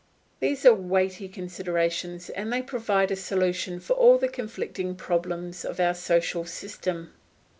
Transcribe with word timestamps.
These 0.39 0.65
are 0.65 0.73
weighty 0.73 1.29
considerations, 1.29 2.31
and 2.31 2.51
they 2.51 2.63
provide 2.63 3.11
a 3.11 3.15
solution 3.15 3.79
for 3.79 3.93
all 3.93 4.17
the 4.17 4.29
conflicting 4.29 4.95
problems 4.95 5.63
of 5.63 5.79
our 5.79 5.93
social 5.93 6.43
system. 6.43 7.13